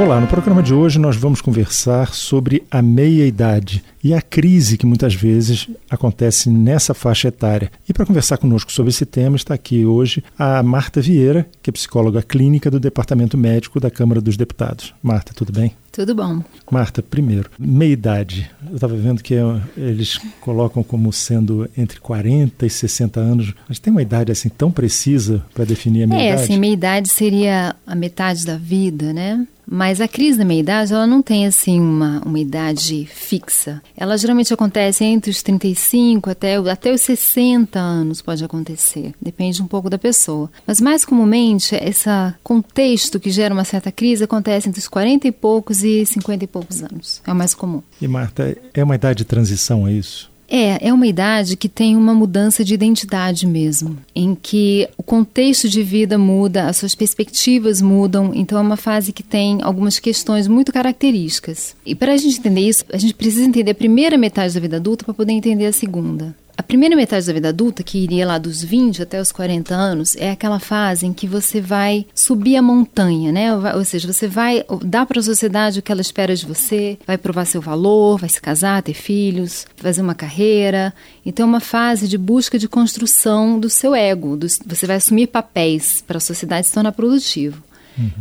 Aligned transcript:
Olá, 0.00 0.18
no 0.18 0.26
programa 0.26 0.62
de 0.62 0.72
hoje 0.72 0.98
nós 0.98 1.14
vamos 1.14 1.42
conversar 1.42 2.14
sobre 2.14 2.62
a 2.70 2.80
meia-idade 2.80 3.84
e 4.02 4.14
a 4.14 4.22
crise 4.22 4.78
que 4.78 4.86
muitas 4.86 5.14
vezes 5.14 5.68
acontece 5.90 6.48
nessa 6.48 6.94
faixa 6.94 7.28
etária. 7.28 7.70
E 7.86 7.92
para 7.92 8.06
conversar 8.06 8.38
conosco 8.38 8.72
sobre 8.72 8.88
esse 8.88 9.04
tema 9.04 9.36
está 9.36 9.52
aqui 9.52 9.84
hoje 9.84 10.24
a 10.38 10.62
Marta 10.62 11.02
Vieira, 11.02 11.46
que 11.62 11.68
é 11.68 11.72
psicóloga 11.72 12.22
clínica 12.22 12.70
do 12.70 12.80
Departamento 12.80 13.36
Médico 13.36 13.78
da 13.78 13.90
Câmara 13.90 14.22
dos 14.22 14.38
Deputados. 14.38 14.94
Marta, 15.02 15.34
tudo 15.34 15.52
bem? 15.52 15.74
Tudo 15.92 16.14
bom. 16.14 16.42
Marta, 16.70 17.02
primeiro, 17.02 17.50
meia-idade. 17.58 18.50
Eu 18.70 18.76
estava 18.76 18.96
vendo 18.96 19.22
que 19.22 19.34
eles 19.76 20.18
colocam 20.40 20.82
como 20.82 21.12
sendo 21.12 21.68
entre 21.76 22.00
40 22.00 22.64
e 22.64 22.70
60 22.70 23.20
anos. 23.20 23.52
Mas 23.68 23.78
tem 23.78 23.90
uma 23.90 24.00
idade 24.00 24.32
assim 24.32 24.48
tão 24.48 24.70
precisa 24.70 25.44
para 25.52 25.66
definir 25.66 26.04
a 26.04 26.06
meia-idade? 26.06 26.40
É, 26.40 26.44
assim, 26.44 26.58
meia-idade 26.58 27.08
seria 27.08 27.76
a 27.86 27.94
metade 27.94 28.46
da 28.46 28.56
vida, 28.56 29.12
né? 29.12 29.46
Mas 29.72 30.00
a 30.00 30.08
crise 30.08 30.36
da 30.36 30.44
meia-idade, 30.44 30.92
ela 30.92 31.06
não 31.06 31.22
tem, 31.22 31.46
assim, 31.46 31.78
uma, 31.78 32.20
uma 32.26 32.40
idade 32.40 33.06
fixa. 33.06 33.80
Ela 33.96 34.18
geralmente 34.18 34.52
acontece 34.52 35.04
entre 35.04 35.30
os 35.30 35.42
35 35.42 36.28
até, 36.28 36.56
até 36.56 36.92
os 36.92 37.00
60 37.02 37.78
anos, 37.78 38.20
pode 38.20 38.42
acontecer. 38.42 39.14
Depende 39.22 39.62
um 39.62 39.68
pouco 39.68 39.88
da 39.88 39.96
pessoa. 39.96 40.50
Mas, 40.66 40.80
mais 40.80 41.04
comumente, 41.04 41.76
esse 41.76 42.10
contexto 42.42 43.20
que 43.20 43.30
gera 43.30 43.54
uma 43.54 43.64
certa 43.64 43.92
crise 43.92 44.24
acontece 44.24 44.68
entre 44.68 44.80
os 44.80 44.88
40 44.88 45.28
e 45.28 45.32
poucos 45.32 45.84
e 45.84 46.04
50 46.04 46.42
e 46.42 46.48
poucos 46.48 46.82
anos. 46.82 47.22
É 47.24 47.32
o 47.32 47.36
mais 47.36 47.54
comum. 47.54 47.80
E, 48.02 48.08
Marta, 48.08 48.56
é 48.74 48.82
uma 48.82 48.96
idade 48.96 49.18
de 49.18 49.24
transição, 49.24 49.86
é 49.86 49.92
isso? 49.92 50.29
É, 50.50 50.88
é 50.88 50.92
uma 50.92 51.06
idade 51.06 51.56
que 51.56 51.68
tem 51.68 51.96
uma 51.96 52.12
mudança 52.12 52.64
de 52.64 52.74
identidade 52.74 53.46
mesmo, 53.46 53.96
em 54.12 54.34
que 54.34 54.88
o 54.98 55.02
contexto 55.02 55.68
de 55.68 55.80
vida 55.82 56.18
muda, 56.18 56.66
as 56.66 56.78
suas 56.78 56.94
perspectivas 56.96 57.80
mudam, 57.80 58.32
então 58.34 58.58
é 58.58 58.60
uma 58.60 58.76
fase 58.76 59.12
que 59.12 59.22
tem 59.22 59.60
algumas 59.62 60.00
questões 60.00 60.48
muito 60.48 60.72
características. 60.72 61.76
E 61.86 61.94
para 61.94 62.14
a 62.14 62.16
gente 62.16 62.38
entender 62.38 62.62
isso, 62.62 62.84
a 62.92 62.98
gente 62.98 63.14
precisa 63.14 63.44
entender 63.44 63.70
a 63.70 63.74
primeira 63.74 64.18
metade 64.18 64.52
da 64.52 64.60
vida 64.60 64.76
adulta 64.76 65.04
para 65.04 65.14
poder 65.14 65.32
entender 65.32 65.66
a 65.66 65.72
segunda. 65.72 66.34
A 66.60 66.62
primeira 66.62 66.94
metade 66.94 67.26
da 67.26 67.32
vida 67.32 67.48
adulta, 67.48 67.82
que 67.82 67.96
iria 67.96 68.26
lá 68.26 68.36
dos 68.36 68.62
20 68.62 69.02
até 69.02 69.18
os 69.18 69.32
40 69.32 69.74
anos, 69.74 70.14
é 70.16 70.30
aquela 70.30 70.58
fase 70.58 71.06
em 71.06 71.12
que 71.14 71.26
você 71.26 71.58
vai 71.58 72.04
subir 72.14 72.54
a 72.54 72.60
montanha, 72.60 73.32
né? 73.32 73.56
Ou 73.74 73.82
seja, 73.82 74.12
você 74.12 74.28
vai 74.28 74.62
dar 74.84 75.06
para 75.06 75.20
a 75.20 75.22
sociedade 75.22 75.78
o 75.78 75.82
que 75.82 75.90
ela 75.90 76.02
espera 76.02 76.36
de 76.36 76.44
você, 76.44 76.98
vai 77.06 77.16
provar 77.16 77.46
seu 77.46 77.62
valor, 77.62 78.20
vai 78.20 78.28
se 78.28 78.42
casar, 78.42 78.82
ter 78.82 78.92
filhos, 78.92 79.66
fazer 79.74 80.02
uma 80.02 80.14
carreira. 80.14 80.92
Então, 81.24 81.46
é 81.46 81.48
uma 81.48 81.60
fase 81.60 82.06
de 82.06 82.18
busca 82.18 82.58
de 82.58 82.68
construção 82.68 83.58
do 83.58 83.70
seu 83.70 83.94
ego. 83.94 84.36
Do, 84.36 84.46
você 84.46 84.86
vai 84.86 84.96
assumir 84.96 85.28
papéis 85.28 86.04
para 86.06 86.18
a 86.18 86.20
sociedade 86.20 86.66
se 86.66 86.74
tornar 86.74 86.92
produtivo. 86.92 87.69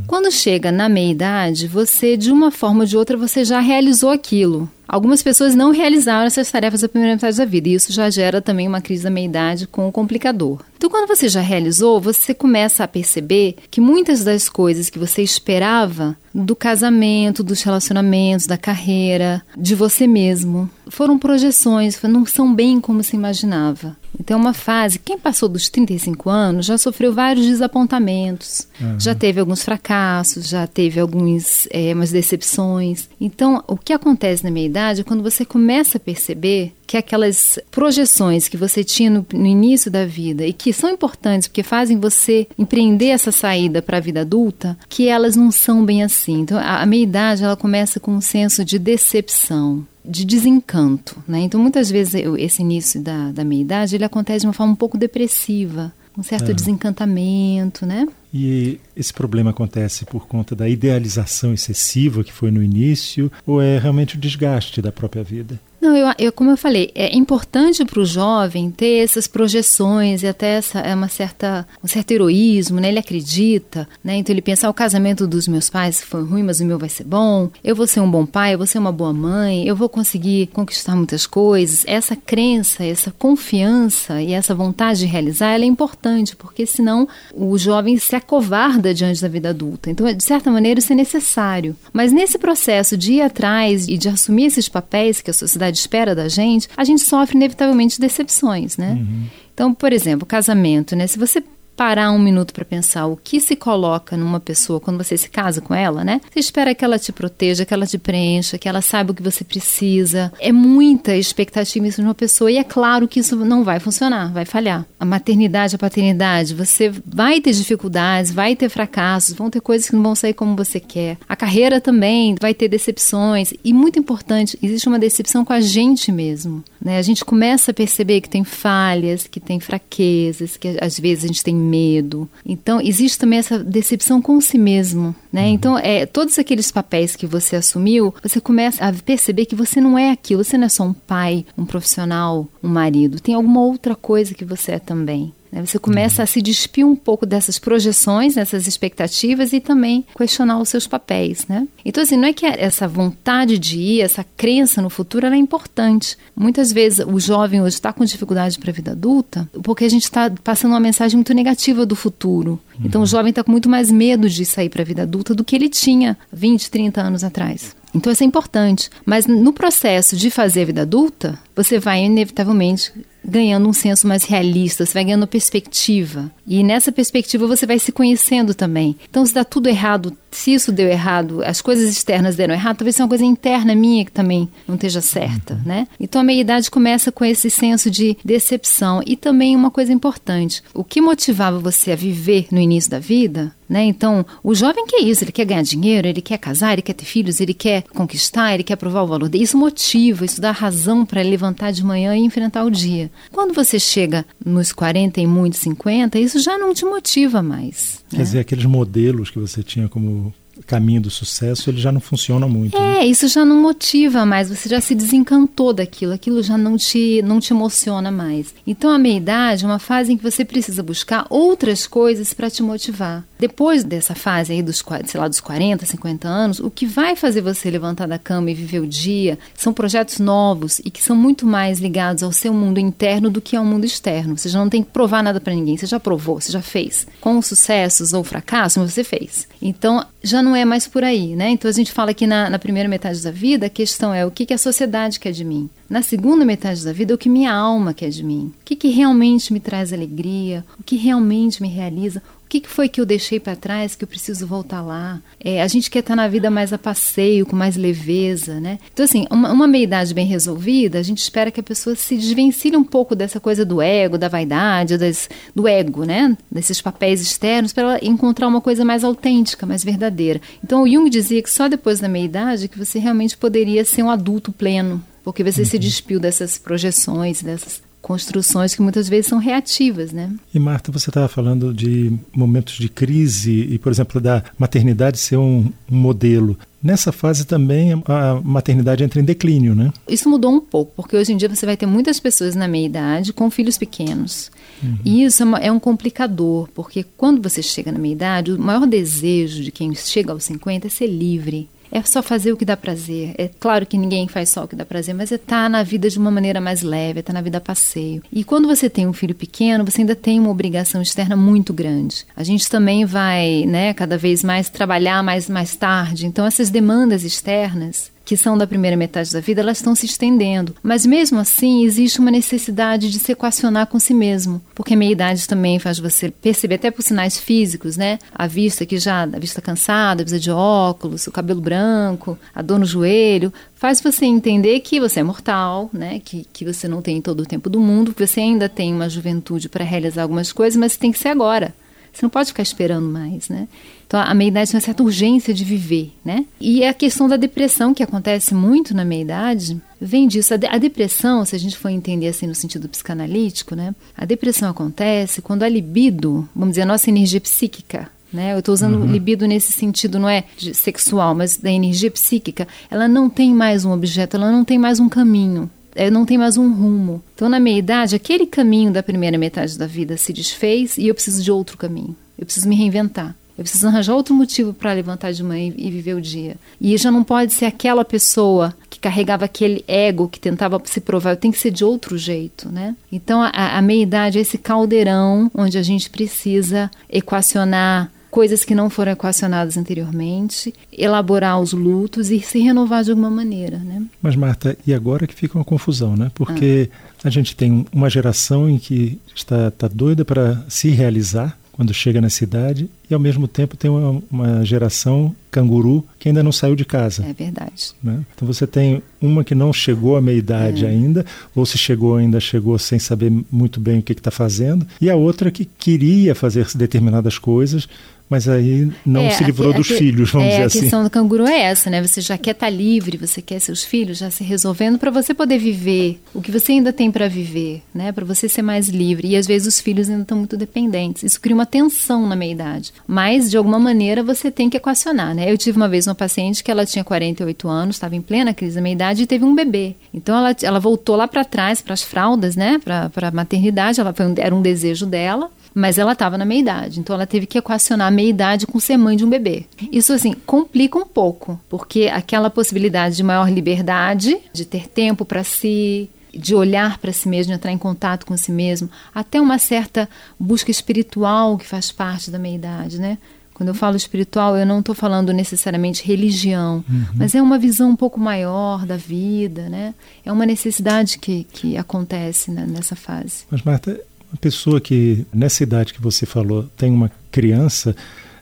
Quando 0.07 0.31
chega 0.31 0.71
na 0.71 0.89
meia-idade, 0.89 1.67
você, 1.67 2.17
de 2.17 2.31
uma 2.31 2.51
forma 2.51 2.81
ou 2.81 2.85
de 2.85 2.97
outra, 2.97 3.17
você 3.17 3.43
já 3.45 3.59
realizou 3.59 4.09
aquilo. 4.09 4.69
Algumas 4.87 5.21
pessoas 5.21 5.53
não 5.53 5.71
realizaram 5.71 6.25
essas 6.25 6.49
tarefas 6.49 6.81
da 6.81 6.89
primeira 6.89 7.13
metade 7.13 7.37
da 7.37 7.45
vida, 7.45 7.69
e 7.69 7.75
isso 7.75 7.93
já 7.93 8.09
gera 8.09 8.41
também 8.41 8.67
uma 8.67 8.81
crise 8.81 9.03
da 9.03 9.09
meia-idade 9.11 9.67
com 9.67 9.87
o 9.87 9.91
complicador. 9.91 10.61
Então, 10.75 10.89
quando 10.89 11.07
você 11.07 11.29
já 11.29 11.41
realizou, 11.41 12.01
você 12.01 12.33
começa 12.33 12.83
a 12.83 12.87
perceber 12.87 13.57
que 13.69 13.79
muitas 13.79 14.23
das 14.23 14.49
coisas 14.49 14.89
que 14.89 14.97
você 14.97 15.21
esperava 15.21 16.17
do 16.33 16.55
casamento, 16.55 17.43
dos 17.43 17.61
relacionamentos, 17.61 18.47
da 18.47 18.57
carreira, 18.57 19.43
de 19.55 19.75
você 19.75 20.07
mesmo, 20.07 20.67
foram 20.87 21.19
projeções, 21.19 22.01
não 22.01 22.25
são 22.25 22.51
bem 22.51 22.81
como 22.81 23.03
se 23.03 23.15
imaginava. 23.15 23.95
Então, 24.19 24.37
é 24.37 24.41
uma 24.41 24.53
fase, 24.53 24.99
quem 24.99 25.17
passou 25.17 25.47
dos 25.47 25.69
35 25.69 26.29
anos 26.29 26.65
já 26.65 26.77
sofreu 26.77 27.13
vários 27.13 27.45
desapontamentos, 27.45 28.67
uhum. 28.79 28.99
já 28.99 29.15
teve 29.15 29.39
alguns 29.39 29.63
fracassos, 29.63 30.47
já 30.47 30.67
teve 30.67 30.99
algumas 30.99 31.67
é, 31.71 31.93
decepções. 31.93 33.07
Então, 33.19 33.63
o 33.67 33.77
que 33.77 33.93
acontece 33.93 34.43
na 34.43 34.51
minha 34.51 34.65
idade 34.65 35.01
é 35.01 35.03
quando 35.03 35.23
você 35.23 35.45
começa 35.45 35.97
a 35.97 36.01
perceber 36.01 36.73
que 36.89 36.97
aquelas 36.97 37.59
projeções 37.69 38.47
que 38.47 38.57
você 38.57 38.83
tinha 38.83 39.11
no, 39.11 39.23
no, 39.31 39.45
início 39.45 39.91
da 39.91 40.07
vida 40.07 40.43
e 40.47 40.51
que 40.51 40.73
são 40.73 40.89
importantes 40.89 41.47
porque 41.47 41.61
fazem 41.61 41.99
você 41.99 42.47
empreender 42.57 43.09
essa 43.09 43.31
saída 43.31 43.79
para 43.79 43.97
a 43.97 44.01
vida 44.01 44.21
adulta, 44.21 44.75
que 44.89 45.07
elas 45.07 45.35
não 45.35 45.51
são 45.51 45.85
bem 45.85 46.03
assim. 46.03 46.41
Então, 46.41 46.57
a, 46.57 46.81
a 46.81 46.85
meia-idade 46.87 47.43
ela 47.43 47.55
começa 47.55 47.99
com 47.99 48.11
um 48.11 48.21
senso 48.21 48.65
de 48.65 48.79
decepção 48.79 49.85
de 50.09 50.25
desencanto, 50.25 51.21
né? 51.27 51.39
Então, 51.41 51.59
muitas 51.59 51.89
vezes 51.89 52.23
esse 52.37 52.61
início 52.61 53.01
da, 53.01 53.31
da 53.31 53.43
meia-idade 53.43 53.95
ele 53.95 54.03
acontece 54.03 54.41
de 54.41 54.47
uma 54.47 54.53
forma 54.53 54.73
um 54.73 54.75
pouco 54.75 54.97
depressiva, 54.97 55.93
um 56.17 56.23
certo 56.23 56.51
é. 56.51 56.53
desencantamento, 56.53 57.85
né? 57.85 58.07
E 58.33 58.79
esse 58.95 59.13
problema 59.13 59.51
acontece 59.51 60.05
por 60.05 60.27
conta 60.27 60.55
da 60.55 60.67
idealização 60.67 61.53
excessiva 61.53 62.23
que 62.23 62.33
foi 62.33 62.51
no 62.51 62.61
início 62.61 63.31
ou 63.45 63.61
é 63.61 63.77
realmente 63.77 64.15
o 64.15 64.19
desgaste 64.19 64.81
da 64.81 64.91
própria 64.91 65.23
vida? 65.23 65.59
Não, 65.81 65.95
eu, 65.95 66.13
eu, 66.17 66.31
como 66.31 66.51
eu 66.51 66.57
falei, 66.57 66.91
é 66.93 67.15
importante 67.15 67.85
para 67.85 68.01
o 68.01 68.05
jovem 68.05 68.69
ter 68.69 69.03
essas 69.03 69.27
projeções 69.27 70.23
e 70.23 70.27
até 70.27 70.57
essa, 70.57 70.79
é 70.79 70.93
uma 70.93 71.07
certa, 71.07 71.65
um 71.83 71.87
certo 71.87 72.11
heroísmo, 72.11 72.79
né? 72.79 72.89
Ele 72.89 72.99
acredita, 72.99 73.87
né? 74.03 74.17
Então 74.17 74.33
ele 74.33 74.41
pensa, 74.41 74.67
ah, 74.67 74.69
o 74.69 74.73
casamento 74.73 75.25
dos 75.25 75.47
meus 75.47 75.69
pais 75.69 76.01
foi 76.01 76.23
ruim, 76.23 76.43
mas 76.43 76.59
o 76.59 76.65
meu 76.65 76.77
vai 76.77 76.89
ser 76.89 77.05
bom, 77.05 77.49
eu 77.63 77.75
vou 77.75 77.87
ser 77.87 78.01
um 78.01 78.11
bom 78.11 78.25
pai, 78.25 78.53
eu 78.53 78.57
vou 78.57 78.67
ser 78.67 78.77
uma 78.77 78.91
boa 78.91 79.13
mãe, 79.13 79.65
eu 79.65 79.75
vou 79.75 79.87
conseguir 79.87 80.47
conquistar 80.47 80.95
muitas 80.95 81.25
coisas. 81.25 81.83
Essa 81.87 82.15
crença, 82.15 82.83
essa 82.83 83.11
confiança 83.11 84.21
e 84.21 84.33
essa 84.33 84.53
vontade 84.53 84.99
de 84.99 85.05
realizar, 85.05 85.53
ela 85.53 85.63
é 85.63 85.67
importante, 85.67 86.35
porque 86.35 86.65
senão 86.65 87.07
o 87.33 87.57
jovem 87.57 87.97
se 87.97 88.15
acovarda 88.15 88.93
diante 88.93 89.21
da 89.21 89.27
vida 89.27 89.49
adulta. 89.49 89.89
Então, 89.89 90.11
de 90.11 90.23
certa 90.23 90.51
maneira, 90.51 90.79
isso 90.79 90.91
é 90.91 90.95
necessário. 90.95 91.75
Mas 91.93 92.11
nesse 92.11 92.37
processo 92.37 92.97
de 92.97 93.13
ir 93.13 93.21
atrás 93.21 93.87
e 93.87 93.97
de 93.97 94.09
assumir 94.09 94.45
esses 94.45 94.67
papéis 94.67 95.21
que 95.21 95.31
a 95.31 95.33
sociedade 95.33 95.68
sociedade 95.69 95.77
espera 95.77 96.15
da 96.15 96.27
gente, 96.27 96.67
a 96.75 96.83
gente 96.83 97.01
sofre 97.01 97.35
inevitavelmente 97.35 97.99
decepções, 97.99 98.77
né? 98.77 98.93
Uhum. 98.93 99.25
Então, 99.53 99.73
por 99.73 99.93
exemplo, 99.93 100.25
casamento, 100.25 100.95
né? 100.95 101.07
Se 101.07 101.17
você 101.17 101.43
parar 101.79 102.11
um 102.11 102.19
minuto 102.19 102.53
para 102.53 102.65
pensar 102.65 103.05
o 103.05 103.15
que 103.15 103.39
se 103.39 103.55
coloca 103.55 104.17
numa 104.17 104.41
pessoa 104.41 104.81
quando 104.81 105.01
você 105.01 105.15
se 105.15 105.29
casa 105.29 105.61
com 105.61 105.73
ela, 105.73 106.03
né? 106.03 106.19
Você 106.29 106.37
espera 106.41 106.75
que 106.75 106.83
ela 106.83 106.99
te 106.99 107.13
proteja, 107.13 107.63
que 107.63 107.73
ela 107.73 107.87
te 107.87 107.97
preencha, 107.97 108.57
que 108.57 108.67
ela 108.67 108.81
saiba 108.81 109.13
o 109.13 109.15
que 109.15 109.23
você 109.23 109.45
precisa. 109.45 110.29
É 110.41 110.51
muita 110.51 111.15
expectativa 111.15 111.87
isso 111.87 112.01
de 112.01 112.07
uma 112.07 112.13
pessoa 112.13 112.51
e 112.51 112.57
é 112.57 112.65
claro 112.65 113.07
que 113.07 113.21
isso 113.21 113.33
não 113.45 113.63
vai 113.63 113.79
funcionar, 113.79 114.29
vai 114.33 114.43
falhar. 114.43 114.85
A 114.99 115.05
maternidade, 115.05 115.73
a 115.73 115.79
paternidade, 115.79 116.53
você 116.53 116.91
vai 117.05 117.39
ter 117.39 117.53
dificuldades, 117.53 118.29
vai 118.29 118.57
ter 118.57 118.67
fracassos, 118.67 119.33
vão 119.33 119.49
ter 119.49 119.61
coisas 119.61 119.89
que 119.89 119.95
não 119.95 120.03
vão 120.03 120.15
sair 120.15 120.33
como 120.33 120.57
você 120.57 120.81
quer. 120.81 121.17
A 121.29 121.35
carreira 121.37 121.79
também 121.79 122.35
vai 122.41 122.53
ter 122.53 122.67
decepções 122.67 123.53
e 123.63 123.71
muito 123.71 123.97
importante, 123.97 124.59
existe 124.61 124.89
uma 124.89 124.99
decepção 124.99 125.45
com 125.45 125.53
a 125.53 125.61
gente 125.61 126.11
mesmo, 126.11 126.61
né? 126.81 126.97
A 126.97 127.01
gente 127.01 127.25
começa 127.25 127.71
a 127.71 127.73
perceber 127.73 128.21
que 128.21 128.29
tem 128.29 128.43
falhas, 128.43 129.27
que 129.27 129.39
tem 129.39 129.59
fraquezas, 129.59 130.57
que 130.57 130.77
às 130.81 130.99
vezes 130.99 131.25
a 131.25 131.27
gente 131.27 131.43
tem 131.43 131.55
medo. 131.55 132.29
Então, 132.45 132.79
existe 132.81 133.17
também 133.17 133.39
essa 133.39 133.59
decepção 133.59 134.21
com 134.21 134.39
si 134.39 134.57
mesmo, 134.57 135.15
né? 135.31 135.43
Uhum. 135.43 135.53
Então, 135.53 135.77
é, 135.77 136.05
todos 136.05 136.39
aqueles 136.39 136.71
papéis 136.71 137.15
que 137.15 137.25
você 137.25 137.55
assumiu, 137.55 138.13
você 138.21 138.39
começa 138.39 138.85
a 138.85 138.93
perceber 138.93 139.45
que 139.45 139.55
você 139.55 139.81
não 139.81 139.97
é 139.97 140.11
aquilo, 140.11 140.43
você 140.43 140.57
não 140.57 140.65
é 140.65 140.69
só 140.69 140.83
um 140.83 140.93
pai, 140.93 141.45
um 141.57 141.65
profissional, 141.65 142.47
um 142.63 142.69
marido, 142.69 143.19
tem 143.19 143.35
alguma 143.35 143.61
outra 143.61 143.95
coisa 143.95 144.33
que 144.33 144.45
você 144.45 144.73
é 144.73 144.79
também. 144.79 145.33
Né? 145.51 145.65
Você 145.65 145.79
começa 145.79 146.23
a 146.23 146.25
se 146.25 146.41
despir 146.41 146.85
um 146.85 146.95
pouco 146.95 147.25
dessas 147.25 147.57
projeções, 147.57 148.35
dessas 148.35 148.67
expectativas 148.67 149.53
e 149.53 149.59
também 149.59 150.05
questionar 150.17 150.59
os 150.59 150.69
seus 150.69 150.87
papéis, 150.87 151.45
né? 151.47 151.67
Então, 151.83 152.03
assim, 152.03 152.17
não 152.17 152.27
é 152.27 152.33
que 152.33 152.45
essa 152.45 152.87
vontade 152.87 153.57
de 153.57 153.79
ir, 153.79 154.01
essa 154.01 154.25
crença 154.37 154.81
no 154.81 154.89
futuro, 154.89 155.25
é 155.25 155.35
importante. 155.35 156.17
Muitas 156.35 156.71
vezes 156.71 157.05
o 157.05 157.19
jovem 157.19 157.61
hoje 157.61 157.75
está 157.75 157.93
com 157.93 158.03
dificuldade 158.03 158.57
para 158.59 158.71
a 158.71 158.73
vida 158.73 158.91
adulta 158.91 159.49
porque 159.63 159.85
a 159.85 159.89
gente 159.89 160.03
está 160.03 160.29
passando 160.43 160.71
uma 160.71 160.79
mensagem 160.79 161.17
muito 161.17 161.33
negativa 161.33 161.85
do 161.85 161.95
futuro. 161.95 162.59
Então, 162.83 163.01
o 163.01 163.03
uhum. 163.03 163.07
jovem 163.07 163.29
está 163.29 163.43
com 163.43 163.51
muito 163.51 163.69
mais 163.69 163.91
medo 163.91 164.29
de 164.29 164.45
sair 164.45 164.69
para 164.69 164.81
a 164.81 164.85
vida 164.85 165.03
adulta 165.03 165.35
do 165.35 165.43
que 165.43 165.55
ele 165.55 165.69
tinha 165.69 166.17
20, 166.31 166.71
30 166.71 167.01
anos 167.01 167.23
atrás. 167.23 167.75
Então, 167.93 168.11
isso 168.11 168.23
é 168.23 168.25
importante. 168.25 168.89
Mas 169.05 169.25
no 169.25 169.51
processo 169.51 170.15
de 170.15 170.29
fazer 170.29 170.61
a 170.61 170.65
vida 170.65 170.81
adulta, 170.83 171.39
você 171.55 171.79
vai 171.79 172.03
inevitavelmente 172.03 172.93
ganhando 173.23 173.67
um 173.67 173.73
senso 173.73 174.07
mais 174.07 174.23
realista, 174.23 174.85
você 174.85 174.93
vai 174.93 175.03
ganhando 175.03 175.27
perspectiva. 175.27 176.31
E 176.47 176.63
nessa 176.63 176.91
perspectiva 176.91 177.47
você 177.47 177.65
vai 177.65 177.79
se 177.79 177.91
conhecendo 177.91 178.53
também. 178.53 178.95
Então, 179.09 179.25
se 179.25 179.33
dá 179.33 179.43
tudo 179.43 179.67
errado 179.67 180.15
se 180.31 180.53
isso 180.53 180.71
deu 180.71 180.87
errado, 180.87 181.43
as 181.43 181.61
coisas 181.61 181.89
externas 181.89 182.35
deram 182.35 182.53
errado, 182.53 182.77
talvez 182.77 182.95
seja 182.95 183.03
uma 183.03 183.09
coisa 183.09 183.25
interna 183.25 183.75
minha 183.75 184.05
que 184.05 184.11
também 184.11 184.49
não 184.67 184.75
esteja 184.75 185.01
certa, 185.01 185.55
uhum. 185.55 185.61
né? 185.65 185.87
Então 185.99 186.21
a 186.21 186.23
meia-idade 186.23 186.69
começa 186.69 187.11
com 187.11 187.25
esse 187.25 187.49
senso 187.49 187.89
de 187.89 188.17
decepção 188.23 189.01
e 189.05 189.15
também 189.15 189.55
uma 189.55 189.71
coisa 189.71 189.91
importante, 189.91 190.63
o 190.73 190.83
que 190.83 191.01
motivava 191.01 191.59
você 191.59 191.91
a 191.91 191.95
viver 191.95 192.47
no 192.51 192.59
início 192.59 192.91
da 192.91 192.99
vida 192.99 193.53
né? 193.69 193.83
Então, 193.83 194.25
o 194.43 194.55
jovem 194.55 194.85
quer 194.87 195.01
isso, 195.03 195.23
ele 195.23 195.31
quer 195.31 195.45
ganhar 195.45 195.61
dinheiro, 195.61 196.07
ele 196.07 196.21
quer 196.21 196.39
casar, 196.39 196.73
ele 196.73 196.81
quer 196.81 196.93
ter 196.93 197.05
filhos, 197.05 197.39
ele 197.39 197.53
quer 197.53 197.83
conquistar, 197.83 198.55
ele 198.55 198.63
quer 198.63 198.75
provar 198.75 199.03
o 199.03 199.07
valor 199.07 199.29
dele. 199.29 199.43
Isso 199.43 199.57
motiva, 199.57 200.25
isso 200.25 200.41
dá 200.41 200.51
razão 200.51 201.05
para 201.05 201.21
levantar 201.21 201.71
de 201.71 201.83
manhã 201.83 202.17
e 202.17 202.21
enfrentar 202.21 202.65
o 202.65 202.71
dia. 202.71 203.11
Quando 203.31 203.53
você 203.53 203.79
chega 203.79 204.25
nos 204.43 204.73
40 204.73 205.21
e 205.21 205.27
muitos 205.27 205.59
50, 205.59 206.17
isso 206.17 206.39
já 206.39 206.57
não 206.57 206.73
te 206.73 206.83
motiva 206.83 207.43
mais. 207.43 208.03
Quer 208.09 208.17
né? 208.17 208.23
dizer, 208.23 208.39
aqueles 208.39 208.65
modelos 208.65 209.29
que 209.29 209.37
você 209.37 209.61
tinha 209.61 209.87
como 209.87 210.28
caminho 210.65 211.01
do 211.01 211.09
sucesso, 211.09 211.69
ele 211.69 211.79
já 211.79 211.91
não 211.91 211.99
funciona 211.99 212.47
muito. 212.47 212.77
É, 212.77 212.79
né? 212.79 213.05
isso 213.05 213.27
já 213.27 213.45
não 213.45 213.61
motiva 213.61 214.25
mais, 214.25 214.49
você 214.49 214.69
já 214.69 214.81
se 214.81 214.95
desencantou 214.95 215.73
daquilo, 215.73 216.13
aquilo 216.13 216.41
já 216.43 216.57
não 216.57 216.77
te, 216.77 217.21
não 217.23 217.39
te 217.39 217.53
emociona 217.53 218.11
mais. 218.11 218.53
Então 218.65 218.91
a 218.91 218.97
meia-idade 218.97 219.63
é 219.63 219.67
uma 219.67 219.79
fase 219.79 220.13
em 220.13 220.17
que 220.17 220.23
você 220.23 220.43
precisa 220.45 220.83
buscar 220.83 221.25
outras 221.29 221.87
coisas 221.87 222.33
para 222.33 222.49
te 222.49 222.61
motivar. 222.61 223.23
Depois 223.39 223.85
dessa 223.85 224.13
fase 224.13 224.51
aí 224.51 224.61
dos, 224.61 224.83
sei 225.05 225.19
lá, 225.19 225.27
dos 225.27 225.39
40, 225.39 225.85
50 225.85 226.27
anos, 226.27 226.59
o 226.59 226.69
que 226.69 226.85
vai 226.85 227.15
fazer 227.15 227.41
você 227.41 227.69
levantar 227.71 228.05
da 228.05 228.19
cama 228.19 228.51
e 228.51 228.53
viver 228.53 228.81
o 228.81 228.87
dia 228.87 229.39
são 229.55 229.71
projetos 229.71 230.19
novos 230.19 230.79
e 230.79 230.91
que 230.91 231.01
são 231.01 231.15
muito 231.15 231.45
mais 231.45 231.79
ligados 231.79 232.21
ao 232.21 232.33
seu 232.33 232.53
mundo 232.53 232.79
interno 232.79 233.29
do 233.29 233.39
que 233.39 233.55
ao 233.55 233.63
mundo 233.63 233.85
externo. 233.85 234.37
Você 234.37 234.49
já 234.49 234.59
não 234.59 234.69
tem 234.69 234.83
que 234.83 234.91
provar 234.91 235.23
nada 235.23 235.39
para 235.39 235.53
ninguém, 235.53 235.77
você 235.77 235.85
já 235.85 235.99
provou, 235.99 236.41
você 236.41 236.51
já 236.51 236.61
fez. 236.61 237.07
Com 237.21 237.41
sucessos 237.41 238.11
ou 238.11 238.25
fracassos, 238.25 238.91
você 238.91 239.05
fez. 239.05 239.47
Então 239.61 240.05
já 240.21 240.41
não 240.41 240.55
é 240.55 240.65
mais 240.65 240.87
por 240.87 241.03
aí, 241.03 241.35
né? 241.35 241.49
Então 241.49 241.69
a 241.69 241.73
gente 241.73 241.91
fala 241.91 242.13
que 242.13 242.27
na, 242.27 242.49
na 242.49 242.59
primeira 242.59 242.89
metade 242.89 243.21
da 243.21 243.31
vida 243.31 243.67
a 243.67 243.69
questão 243.69 244.13
é 244.13 244.25
o 244.25 244.31
que, 244.31 244.45
que 244.45 244.53
a 244.53 244.57
sociedade 244.57 245.19
quer 245.19 245.31
de 245.31 245.43
mim. 245.43 245.69
Na 245.89 246.01
segunda 246.01 246.45
metade 246.45 246.83
da 246.83 246.93
vida, 246.93 247.13
o 247.13 247.17
que 247.17 247.29
minha 247.29 247.53
alma 247.53 247.93
quer 247.93 248.09
de 248.09 248.23
mim. 248.23 248.53
O 248.61 248.65
que, 248.65 248.75
que 248.75 248.89
realmente 248.89 249.51
me 249.53 249.59
traz 249.59 249.91
alegria, 249.93 250.63
o 250.79 250.83
que 250.83 250.95
realmente 250.95 251.61
me 251.61 251.69
realiza, 251.69 252.21
o 252.49 252.51
que, 252.51 252.61
que 252.61 252.69
foi 252.69 252.89
que 252.89 252.99
eu 252.99 253.05
deixei 253.05 253.39
para 253.39 253.55
trás 253.55 253.93
que 253.93 254.03
eu 254.03 254.07
preciso 254.07 254.47
voltar 254.47 254.81
lá? 254.81 255.21
É, 255.39 255.61
a 255.61 255.67
gente 255.67 255.87
quer 255.87 255.99
estar 255.99 256.13
tá 256.13 256.15
na 256.15 256.27
vida 256.27 256.49
mais 256.49 256.73
a 256.73 256.79
passeio, 256.79 257.45
com 257.45 257.55
mais 257.55 257.77
leveza, 257.77 258.59
né? 258.59 258.79
Então, 258.91 259.05
assim, 259.05 259.27
uma, 259.29 259.51
uma 259.51 259.67
meia-idade 259.67 260.15
bem 260.15 260.25
resolvida, 260.25 260.97
a 260.97 261.03
gente 261.03 261.19
espera 261.19 261.51
que 261.51 261.59
a 261.59 261.63
pessoa 261.63 261.95
se 261.95 262.17
desvencilhe 262.17 262.75
um 262.75 262.83
pouco 262.83 263.15
dessa 263.15 263.39
coisa 263.39 263.63
do 263.63 263.79
ego, 263.79 264.17
da 264.17 264.27
vaidade, 264.27 264.97
das, 264.97 265.29
do 265.53 265.67
ego, 265.67 266.05
né? 266.05 266.35
Desses 266.51 266.81
papéis 266.81 267.21
externos, 267.21 267.71
para 267.71 267.83
ela 267.83 267.99
encontrar 268.01 268.47
uma 268.47 268.61
coisa 268.61 268.83
mais 268.83 269.03
autêntica, 269.03 269.67
mais 269.67 269.83
verdadeira. 269.83 270.41
Então, 270.63 270.81
o 270.81 270.89
Jung 270.89 271.07
dizia 271.07 271.43
que 271.43 271.51
só 271.51 271.67
depois 271.67 271.99
da 271.99 272.09
meia-idade 272.09 272.67
que 272.67 272.79
você 272.79 272.97
realmente 272.97 273.37
poderia 273.37 273.85
ser 273.85 274.01
um 274.01 274.09
adulto 274.09 274.51
pleno, 274.51 275.03
porque 275.23 275.43
você 275.43 275.61
uhum. 275.61 275.67
se 275.67 275.77
despiu 275.77 276.19
dessas 276.19 276.57
projeções, 276.57 277.43
dessas 277.43 277.79
construções 278.01 278.73
que 278.73 278.81
muitas 278.81 279.09
vezes 279.09 279.27
são 279.27 279.37
reativas, 279.37 280.11
né? 280.11 280.31
E 280.53 280.59
Marta, 280.59 280.91
você 280.91 281.09
estava 281.09 281.27
falando 281.27 281.73
de 281.73 282.11
momentos 282.33 282.75
de 282.75 282.89
crise 282.89 283.67
e, 283.69 283.77
por 283.77 283.91
exemplo, 283.91 284.21
da 284.21 284.43
maternidade 284.57 285.17
ser 285.17 285.37
um, 285.37 285.71
um 285.91 285.95
modelo. 285.95 286.57
Nessa 286.81 287.11
fase 287.11 287.45
também 287.45 287.91
a 288.05 288.39
maternidade 288.41 289.03
entra 289.03 289.19
em 289.19 289.25
declínio, 289.25 289.75
né? 289.75 289.91
Isso 290.07 290.29
mudou 290.29 290.51
um 290.51 290.61
pouco, 290.61 290.93
porque 290.95 291.17
hoje 291.17 291.33
em 291.33 291.37
dia 291.37 291.49
você 291.53 291.65
vai 291.65 291.75
ter 291.75 291.85
muitas 291.85 292.19
pessoas 292.21 292.55
na 292.55 292.69
meia 292.69 292.85
idade 292.85 293.33
com 293.33 293.51
filhos 293.51 293.77
pequenos. 293.77 294.49
Uhum. 294.81 294.97
E 295.03 295.23
isso 295.23 295.43
é, 295.43 295.45
uma, 295.45 295.57
é, 295.59 295.71
um 295.71 295.79
complicador, 295.79 296.69
porque 296.73 297.05
quando 297.17 297.41
você 297.41 297.61
chega 297.61 297.91
na 297.91 297.99
meia 297.99 298.13
idade, 298.13 298.53
o 298.53 298.59
maior 298.59 298.87
desejo 298.87 299.61
de 299.61 299.71
quem 299.71 299.93
chega 299.93 300.31
aos 300.31 300.45
50 300.45 300.87
é 300.87 300.89
ser 300.89 301.07
livre 301.07 301.69
é 301.91 302.01
só 302.03 302.21
fazer 302.21 302.51
o 302.51 302.57
que 302.57 302.65
dá 302.65 302.77
prazer. 302.77 303.33
É 303.37 303.47
claro 303.47 303.85
que 303.85 303.97
ninguém 303.97 304.27
faz 304.27 304.49
só 304.49 304.63
o 304.63 304.67
que 304.67 304.75
dá 304.75 304.85
prazer, 304.85 305.13
mas 305.15 305.31
é 305.31 305.35
estar 305.35 305.63
tá 305.63 305.69
na 305.69 305.83
vida 305.83 306.09
de 306.09 306.17
uma 306.17 306.31
maneira 306.31 306.61
mais 306.61 306.81
leve, 306.81 307.19
é 307.19 307.21
estar 307.21 307.33
tá 307.33 307.39
na 307.39 307.41
vida 307.41 307.57
a 307.57 307.61
passeio. 307.61 308.21
E 308.31 308.43
quando 308.43 308.67
você 308.67 308.89
tem 308.89 309.07
um 309.07 309.13
filho 309.13 309.35
pequeno, 309.35 309.83
você 309.83 310.01
ainda 310.01 310.15
tem 310.15 310.39
uma 310.39 310.49
obrigação 310.49 311.01
externa 311.01 311.35
muito 311.35 311.73
grande. 311.73 312.25
A 312.35 312.43
gente 312.43 312.69
também 312.69 313.05
vai, 313.05 313.65
né, 313.65 313.93
cada 313.93 314.17
vez 314.17 314.43
mais 314.43 314.69
trabalhar 314.69 315.23
mais 315.23 315.49
mais 315.49 315.75
tarde. 315.75 316.25
Então 316.25 316.45
essas 316.45 316.69
demandas 316.69 317.23
externas 317.23 318.11
que 318.29 318.37
são 318.37 318.55
da 318.55 318.67
primeira 318.67 318.95
metade 318.95 319.33
da 319.33 319.39
vida, 319.39 319.61
elas 319.61 319.79
estão 319.79 319.95
se 319.95 320.05
estendendo. 320.05 320.75
Mas 320.83 321.03
mesmo 321.03 321.39
assim, 321.39 321.83
existe 321.83 322.19
uma 322.19 322.29
necessidade 322.29 323.09
de 323.09 323.17
se 323.17 323.31
equacionar 323.31 323.87
com 323.87 323.97
si 323.97 324.13
mesmo, 324.13 324.61
porque 324.75 324.93
a 324.93 324.95
meia-idade 324.97 325.47
também 325.47 325.79
faz 325.79 325.97
você 325.97 326.29
perceber, 326.29 326.75
até 326.75 326.91
por 326.91 327.01
sinais 327.01 327.39
físicos, 327.39 327.97
né? 327.97 328.19
A 328.31 328.45
vista 328.45 328.85
que 328.85 328.99
já, 328.99 329.23
a 329.23 329.39
vista 329.39 329.63
cansada, 329.63 330.21
precisa 330.21 330.39
de 330.39 330.51
óculos, 330.51 331.25
o 331.25 331.31
cabelo 331.31 331.59
branco, 331.59 332.37
a 332.53 332.61
dor 332.61 332.77
no 332.77 332.85
joelho, 332.85 333.51
faz 333.73 333.99
você 333.99 334.25
entender 334.25 334.79
que 334.81 334.99
você 334.99 335.21
é 335.21 335.23
mortal, 335.23 335.89
né? 335.91 336.21
Que, 336.23 336.45
que 336.53 336.63
você 336.63 336.87
não 336.87 337.01
tem 337.01 337.19
todo 337.23 337.39
o 337.39 337.47
tempo 337.47 337.67
do 337.67 337.79
mundo, 337.79 338.13
que 338.13 338.27
você 338.27 338.41
ainda 338.41 338.69
tem 338.69 338.93
uma 338.93 339.09
juventude 339.09 339.67
para 339.67 339.83
realizar 339.83 340.21
algumas 340.21 340.53
coisas, 340.53 340.77
mas 340.77 340.95
tem 340.95 341.11
que 341.11 341.17
ser 341.17 341.29
agora. 341.29 341.73
Você 342.13 342.23
não 342.23 342.29
pode 342.29 342.49
ficar 342.49 342.61
esperando 342.61 343.07
mais, 343.09 343.49
né? 343.49 343.67
Então, 344.09 344.19
a 344.19 344.33
meia-idade 344.33 344.71
tem 344.71 344.77
uma 344.79 344.83
certa 344.83 345.03
urgência 345.03 345.53
de 345.53 345.63
viver, 345.63 346.11
né? 346.25 346.43
E 346.59 346.83
a 346.83 346.95
questão 346.95 347.27
da 347.27 347.37
depressão, 347.37 347.93
que 347.93 348.01
acontece 348.01 348.55
muito 348.55 348.91
na 348.91 349.05
meia-idade, 349.05 349.79
vem 350.01 350.27
disso. 350.27 350.51
A, 350.51 350.57
de 350.57 350.65
a, 350.65 350.79
depressão, 350.79 351.45
se 351.45 351.55
a 351.55 351.59
gente 351.59 351.77
for 351.77 351.89
entender 351.89 352.27
assim 352.27 352.47
no 352.47 352.55
sentido 352.55 352.89
psicanalítico, 352.89 353.75
né? 353.75 353.93
A 354.17 354.25
depressão 354.25 354.67
acontece 354.67 355.43
quando 355.43 355.61
a 355.61 355.69
libido, 355.69 356.49
vamos 356.55 356.71
dizer, 356.71 356.81
a 356.81 356.85
nossa 356.87 357.07
energia 357.07 357.39
psíquica, 357.39 358.09
né? 358.33 358.55
Eu 358.55 358.59
estou 358.59 358.73
usando 358.73 358.95
uhum. 358.95 359.05
libido 359.05 359.45
nesse 359.45 359.71
sentido, 359.71 360.17
não 360.17 360.27
é 360.27 360.43
sexual, 360.73 361.35
mas 361.35 361.57
da 361.57 361.71
energia 361.71 362.09
psíquica, 362.09 362.67
ela 362.89 363.07
não 363.07 363.29
tem 363.29 363.53
mais 363.53 363.85
um 363.85 363.91
objeto, 363.91 364.37
ela 364.37 364.51
não 364.51 364.65
tem 364.65 364.79
mais 364.79 364.99
um 364.99 365.07
caminho 365.07 365.69
é, 365.95 366.09
não 366.09 366.25
tem 366.25 366.37
mais 366.37 366.55
um 366.55 366.71
rumo. 366.71 367.21
Então, 367.35 367.49
na 367.49 367.59
meia 367.59 367.79
idade, 367.79 368.15
aquele 368.15 368.45
caminho 368.45 368.89
da 368.89 369.03
primeira 369.03 369.37
metade 369.37 369.77
da 369.77 369.85
vida 369.85 370.15
se 370.15 370.31
desfez 370.31 370.97
e 370.97 371.07
eu 371.07 371.13
preciso 371.13 371.43
de 371.43 371.51
outro 371.51 371.77
caminho. 371.77 372.15
Eu 372.37 372.45
preciso 372.45 372.69
me 372.69 372.75
reinventar. 372.75 373.35
Eu 373.59 373.63
preciso 373.63 373.87
arranjar 373.87 374.15
outro 374.15 374.33
motivo 374.33 374.73
para 374.73 374.93
levantar 374.93 375.33
de 375.33 375.43
manhã 375.43 375.73
e 375.75 375.91
viver 375.91 376.13
o 376.13 376.21
dia. 376.21 376.55
E 376.79 376.95
já 376.95 377.11
não 377.11 377.25
pode 377.25 377.51
ser 377.51 377.65
aquela 377.65 378.05
pessoa 378.05 378.73
que 378.89 378.97
carregava 378.97 379.43
aquele 379.43 379.83
ego 379.85 380.29
que 380.29 380.39
tentava 380.39 380.81
se 380.85 381.01
provar. 381.01 381.31
Eu 381.31 381.37
tenho 381.37 381.53
que 381.53 381.59
ser 381.59 381.69
de 381.69 381.83
outro 381.83 382.17
jeito, 382.17 382.69
né? 382.69 382.95
Então 383.11 383.41
a, 383.41 383.77
a 383.77 383.81
meia 383.81 384.01
idade 384.01 384.37
é 384.37 384.41
esse 384.41 384.57
caldeirão 384.57 385.51
onde 385.53 385.77
a 385.77 385.83
gente 385.83 386.09
precisa 386.09 386.89
equacionar 387.09 388.09
coisas 388.31 388.63
que 388.63 388.73
não 388.73 388.89
foram 388.89 389.11
equacionadas 389.11 389.75
anteriormente, 389.75 390.73
elaborar 390.91 391.59
os 391.59 391.73
lutos 391.73 392.29
e 392.29 392.39
se 392.39 392.59
renovar 392.59 393.03
de 393.03 393.09
alguma 393.09 393.29
maneira, 393.29 393.77
né? 393.79 394.03
Mas 394.21 394.37
Marta, 394.37 394.77
e 394.87 394.93
agora 394.93 395.27
que 395.27 395.35
fica 395.35 395.57
uma 395.57 395.65
confusão, 395.65 396.15
né? 396.15 396.31
Porque 396.33 396.89
ah. 396.93 397.27
a 397.27 397.29
gente 397.29 397.55
tem 397.57 397.85
uma 397.91 398.09
geração 398.09 398.69
em 398.69 398.77
que 398.77 399.19
está, 399.35 399.67
está 399.67 399.87
doida 399.89 400.23
para 400.23 400.63
se 400.69 400.89
realizar 400.89 401.58
quando 401.79 401.93
chega 401.93 402.19
na 402.19 402.29
cidade 402.29 402.89
e 403.09 403.13
ao 403.13 403.19
mesmo 403.21 403.47
tempo 403.47 403.77
tem 403.77 403.89
uma, 403.89 404.21
uma, 404.29 404.65
geração 404.65 405.33
canguru 405.49 406.05
que 406.19 406.27
ainda 406.27 406.43
não 406.43 406.51
saiu 406.51 406.75
de 406.75 406.83
casa. 406.83 407.25
É 407.25 407.31
verdade. 407.31 407.93
Né? 408.03 408.19
Então 408.35 408.45
você 408.45 408.67
tem 408.67 409.01
uma 409.21 409.45
que 409.45 409.55
não 409.55 409.71
chegou 409.71 410.17
à 410.17 410.21
meia-idade 410.21 410.85
é. 410.85 410.89
ainda, 410.89 411.25
ou 411.55 411.65
se 411.65 411.77
chegou 411.77 412.17
ainda 412.17 412.37
chegou 412.41 412.77
sem 412.77 412.99
saber 412.99 413.31
muito 413.49 413.79
bem 413.79 413.99
o 413.99 414.03
que 414.03 414.11
está 414.11 414.29
fazendo, 414.29 414.85
e 414.99 415.09
a 415.09 415.15
outra 415.15 415.49
que 415.49 415.63
queria 415.63 416.35
fazer 416.35 416.67
determinadas 416.75 417.37
coisas, 417.37 417.87
mas 418.29 418.47
aí 418.47 418.87
não 419.03 419.21
é, 419.21 419.31
se 419.31 419.43
livrou 419.43 419.73
dos 419.73 419.87
filhos, 419.87 420.31
vamos 420.31 420.49
é, 420.49 420.51
dizer 420.51 420.63
assim. 420.63 420.77
A 420.77 420.81
questão 420.81 421.03
do 421.03 421.09
canguru 421.09 421.47
é 421.47 421.61
essa, 421.61 421.89
né? 421.89 422.05
Você 422.05 422.21
já 422.21 422.37
quer 422.37 422.51
estar 422.51 422.67
tá 422.67 422.69
livre, 422.69 423.17
você 423.17 423.41
quer 423.41 423.59
seus 423.59 423.83
filhos 423.83 424.19
já 424.19 424.29
se 424.29 424.43
resolvendo 424.43 424.99
para 424.99 425.09
você 425.09 425.33
poder 425.33 425.57
viver 425.57 426.21
o 426.33 426.41
que 426.41 426.51
você 426.51 426.73
ainda 426.73 426.93
tem 426.93 427.09
para 427.11 427.27
viver, 427.27 427.81
né? 427.93 428.11
Para 428.11 428.23
você 428.23 428.47
ser 428.47 428.61
mais 428.61 428.87
livre. 428.87 429.29
E 429.29 429.35
às 429.35 429.47
vezes 429.47 429.67
os 429.67 429.79
filhos 429.81 430.09
ainda 430.09 430.21
estão 430.21 430.37
muito 430.37 430.55
dependentes. 430.55 431.23
Isso 431.23 431.41
cria 431.41 431.55
uma 431.55 431.65
tensão 431.65 432.27
na 432.27 432.35
meia-idade. 432.35 432.93
Mas, 433.07 433.49
de 433.49 433.57
alguma 433.57 433.79
maneira, 433.79 434.21
você 434.21 434.51
tem 434.51 434.69
que 434.69 434.77
equacionar, 434.77 435.33
né? 435.33 435.51
Eu 435.51 435.57
tive 435.57 435.77
uma 435.77 435.89
vez 435.89 436.05
uma 436.05 436.15
paciente 436.15 436.63
que 436.63 436.69
ela 436.69 436.85
tinha 436.85 437.03
48 437.03 437.67
anos, 437.67 437.95
estava 437.95 438.15
em 438.15 438.21
plena 438.21 438.53
crise 438.53 438.75
da 438.75 438.81
meia-idade 438.81 439.23
e 439.23 439.25
teve 439.25 439.43
um 439.43 439.55
bebê. 439.55 439.95
Então, 440.13 440.37
ela, 440.37 440.55
ela 440.61 440.79
voltou 440.79 441.15
lá 441.15 441.27
para 441.27 441.43
trás, 441.43 441.81
para 441.81 441.93
as 441.93 442.03
fraldas, 442.03 442.55
né? 442.55 442.79
Para 442.83 443.09
a 443.15 443.31
maternidade. 443.31 443.99
Ela, 443.99 444.13
era 444.37 444.53
um 444.53 444.61
desejo 444.61 445.07
dela 445.07 445.49
mas 445.73 445.97
ela 445.97 446.13
estava 446.13 446.37
na 446.37 446.45
meia-idade, 446.45 446.99
então 446.99 447.15
ela 447.15 447.27
teve 447.27 447.45
que 447.45 447.57
equacionar 447.57 448.07
a 448.07 448.11
meia-idade 448.11 448.67
com 448.67 448.79
ser 448.79 448.97
mãe 448.97 449.15
de 449.15 449.25
um 449.25 449.29
bebê. 449.29 449.65
Isso, 449.91 450.13
assim, 450.13 450.33
complica 450.45 450.97
um 450.97 451.05
pouco, 451.05 451.59
porque 451.69 452.09
aquela 452.11 452.49
possibilidade 452.49 453.15
de 453.15 453.23
maior 453.23 453.49
liberdade, 453.51 454.37
de 454.53 454.65
ter 454.65 454.87
tempo 454.87 455.25
para 455.25 455.43
si, 455.43 456.09
de 456.33 456.53
olhar 456.55 456.97
para 456.97 457.11
si 457.11 457.27
mesmo, 457.27 457.53
entrar 457.53 457.71
em 457.71 457.77
contato 457.77 458.25
com 458.25 458.35
si 458.37 458.51
mesmo, 458.51 458.89
até 459.13 459.39
uma 459.41 459.57
certa 459.57 460.09
busca 460.39 460.71
espiritual 460.71 461.57
que 461.57 461.65
faz 461.65 461.91
parte 461.91 462.29
da 462.29 462.39
meia-idade, 462.39 462.99
né? 462.99 463.17
Quando 463.59 463.69
eu 463.69 463.75
falo 463.75 463.97
espiritual, 463.97 464.55
eu 464.55 464.65
não 464.65 464.79
estou 464.79 464.95
falando 464.95 465.33
necessariamente 465.33 466.07
religião, 466.07 466.81
uhum. 466.89 467.05
mas 467.13 467.35
é 467.35 467.41
uma 467.41 467.59
visão 467.59 467.89
um 467.89 467.95
pouco 467.95 468.17
maior 468.17 468.85
da 468.85 468.95
vida, 468.95 469.67
né? 469.67 469.93
É 470.25 470.31
uma 470.31 470.45
necessidade 470.45 471.17
que, 471.19 471.43
que 471.43 471.75
acontece 471.75 472.51
né, 472.51 472.65
nessa 472.65 472.95
fase. 472.95 473.43
Mas, 473.51 473.61
Marta, 473.61 473.99
uma 474.31 474.37
pessoa 474.39 474.79
que, 474.79 475.25
nessa 475.33 475.63
idade 475.63 475.93
que 475.93 476.01
você 476.01 476.25
falou, 476.25 476.63
tem 476.77 476.91
uma 476.91 477.11
criança, 477.31 477.95